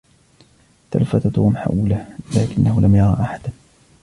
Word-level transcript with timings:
تلفت 0.91 1.27
توم 1.27 1.57
حوله، 1.57 2.07
لكنه 2.35 2.81
لم 2.81 2.95
يرى 2.95 3.17
أحدًا. 3.21 3.49